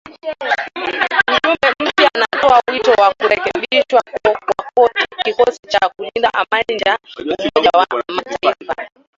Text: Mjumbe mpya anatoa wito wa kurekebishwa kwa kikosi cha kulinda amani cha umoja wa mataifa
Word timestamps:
Mjumbe 1.29 1.73
mpya 1.83 2.09
anatoa 2.15 2.61
wito 2.71 2.91
wa 2.91 3.13
kurekebishwa 3.13 4.03
kwa 4.23 4.89
kikosi 5.23 5.59
cha 5.69 5.89
kulinda 5.89 6.33
amani 6.33 6.79
cha 6.79 6.97
umoja 7.19 7.69
wa 7.73 7.85
mataifa 8.07 8.87